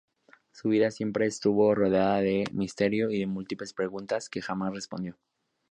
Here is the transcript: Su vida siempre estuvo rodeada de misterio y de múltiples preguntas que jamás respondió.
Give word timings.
Su 0.51 0.69
vida 0.69 0.89
siempre 0.89 1.27
estuvo 1.27 1.75
rodeada 1.75 2.21
de 2.21 2.45
misterio 2.53 3.11
y 3.11 3.19
de 3.19 3.27
múltiples 3.27 3.71
preguntas 3.71 4.29
que 4.29 4.41
jamás 4.41 4.73
respondió. 4.73 5.15